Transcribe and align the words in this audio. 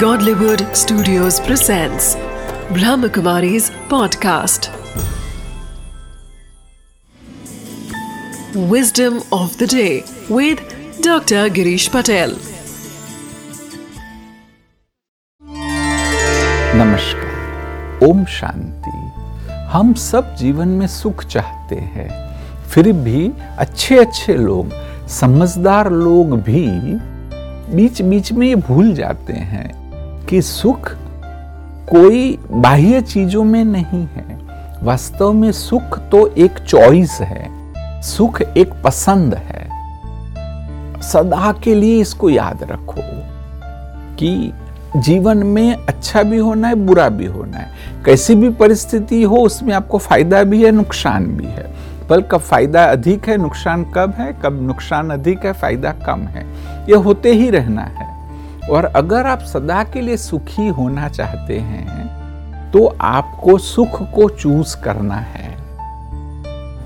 Godlywood 0.00 0.62
Studios 0.76 1.38
presents 1.40 2.16
Brahmakumari's 2.76 3.70
podcast. 3.88 4.68
Wisdom 8.72 9.22
of 9.32 9.56
the 9.58 9.66
day 9.66 10.02
with 10.28 10.58
Dr. 11.00 11.48
Girish 11.58 11.88
Patel. 11.90 12.34
नमस्कार 16.82 18.06
ओम 18.08 18.24
शांति 18.38 18.96
हम 19.72 19.94
सब 19.94 20.34
जीवन 20.38 20.68
में 20.68 20.86
सुख 20.86 21.24
चाहते 21.24 21.76
हैं 21.96 22.10
फिर 22.74 22.92
भी 22.92 23.30
अच्छे 23.58 23.98
अच्छे 23.98 24.36
लोग 24.36 24.72
समझदार 25.20 25.90
लोग 25.92 26.40
भी 26.42 26.68
बीच 27.76 28.02
बीच 28.02 28.32
में 28.32 28.46
ये 28.46 28.54
भूल 28.54 28.94
जाते 28.94 29.32
हैं 29.32 29.85
कि 30.28 30.42
सुख 30.42 30.92
कोई 31.88 32.38
बाह्य 32.50 33.00
चीज़ों 33.00 33.44
में 33.44 33.64
नहीं 33.64 34.08
है। 34.14 34.38
वास्तव 34.82 35.32
में 35.32 35.52
सुख 35.52 35.98
तो 35.98 36.34
एक 36.34 36.58
चॉइस 36.58 37.18
है। 37.20 37.50
सुख 38.02 38.42
एक 38.42 38.82
पसंद 38.84 39.34
है। 39.34 39.66
सदा 41.02 41.52
के 41.64 41.74
लिए 41.74 42.00
इसको 42.00 42.30
याद 42.30 42.62
रखो 42.62 43.02
कि 44.16 44.52
जीवन 44.96 45.38
में 45.38 45.74
अच्छा 45.74 46.22
भी 46.22 46.38
होना 46.38 46.68
है, 46.68 46.74
बुरा 46.74 47.08
भी 47.08 47.26
होना 47.26 47.56
है। 47.56 47.70
कैसी 48.04 48.34
भी 48.34 48.50
परिस्थिति 48.50 49.22
हो, 49.22 49.36
उसमें 49.36 49.74
आपको 49.74 49.98
फ़ायदा 49.98 50.42
भी 50.42 50.64
है, 50.64 50.70
नुकसान 50.70 51.26
भी 51.26 51.46
है। 51.46 51.74
पर 52.08 52.20
कब 52.20 52.38
फ़ायदा 52.38 52.84
अधिक 52.84 53.28
है, 53.28 53.36
नुकसान 53.36 53.84
कब 53.84 54.14
है, 54.18 54.36
कब 54.44 54.62
नुकसान 54.62 55.10
अधिक 55.10 55.44
है, 55.44 55.52
फ़ायदा 55.52 55.92
कम 55.92 56.20
है। 56.20 56.46
ये 56.88 56.96
होते 56.96 57.32
ही 57.32 57.50
रहना 57.50 57.82
है। 57.82 58.15
और 58.70 58.84
अगर 58.84 59.26
आप 59.26 59.40
सदा 59.40 59.82
के 59.84 60.00
लिए 60.00 60.16
सुखी 60.16 60.68
होना 60.68 61.08
चाहते 61.08 61.58
हैं 61.58 62.70
तो 62.72 62.86
आपको 63.00 63.58
सुख 63.58 64.02
को 64.12 64.28
चूज़ 64.28 64.76
करना 64.76 65.16
है। 65.16 65.54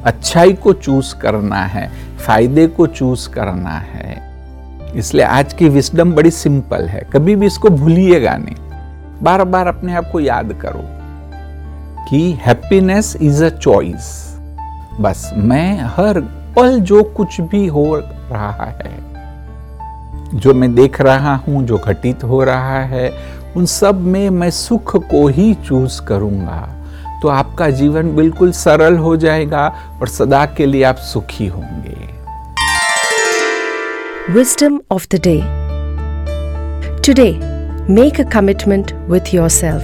अच्छाई 0.05 0.53
को 0.53 0.73
चूज़ 0.73 1.15
करना 1.17 1.63
है, 1.65 1.89
फ़ायदे 2.17 2.67
को 2.67 2.87
चूज़ 2.87 3.29
करना 3.29 3.79
है। 3.79 4.19
इसलिए 4.97 5.25
आज 5.25 5.53
की 5.53 5.69
विस्डम 5.69 6.13
बड़ी 6.13 6.31
सिंपल 6.31 6.87
है। 6.89 7.01
कभी 7.13 7.37
भी 7.37 7.47
इसको 7.47 7.71
भूलिएगा 7.71 8.37
नहीं। 8.37 8.57
बार 9.23 9.45
बार 9.45 9.67
अपने 9.67 9.95
आप 9.95 10.11
को 10.13 10.21
याद 10.21 10.53
करो 10.63 10.83
कि 12.11 12.33
हैप्पीनेस 12.47 13.17
इज़ 13.17 13.45
अ 13.45 13.49
चॉइस 13.49 14.37
बस 15.01 15.31
मैं 15.37 15.81
हर 15.97 16.21
पल 16.57 16.81
जो 16.81 17.03
कुछ 17.03 17.41
भी 17.41 17.67
हो 17.67 17.85
रहा 17.97 18.65
है 18.65 19.10
जो 20.35 20.55
मैं 20.55 20.75
देख 20.75 21.01
रहा 21.01 21.35
हूँ, 21.37 21.65
जो 21.67 21.79
घटित 21.79 22.25
हो 22.25 22.43
रहा 22.45 22.81
है, 22.85 23.13
उन 23.57 23.67
सब 23.67 24.01
में 24.01 24.31
मैं 24.31 24.51
सुख 24.51 24.97
को 25.11 25.27
ही 25.29 25.53
चूज़ 25.67 26.01
करूँगा। 26.03 26.77
तो 27.23 27.29
आपका 27.29 27.69
जीवन 27.71 28.15
बिल्कुल 28.17 28.53
सरल 28.53 28.97
हो 28.97 29.17
जाएगा 29.17 29.67
और 30.01 30.09
सदा 30.09 30.45
के 30.57 30.67
लिए 30.67 30.83
आप 30.83 30.97
सुखी 30.97 31.47
होंगे। 31.47 31.97
Wisdom 34.33 34.81
of 34.91 35.07
the 35.15 35.21
day 35.25 35.41
today 37.07 37.31
make 37.95 38.21
a 38.21 38.25
commitment 38.31 38.93
with 39.11 39.35
yourself 39.49 39.83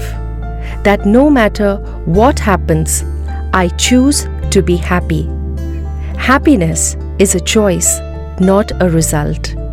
that 0.84 1.06
no 1.06 1.28
matter 1.30 2.04
what 2.08 2.40
happens 2.40 3.02
I 3.54 3.68
choose 3.68 4.26
to 4.54 4.62
be 4.62 4.76
happy 4.76 5.22
happiness 6.28 6.96
is 7.20 7.36
a 7.36 7.40
choice 7.44 7.96
not 8.42 8.72
a 8.72 8.86
result 8.94 9.65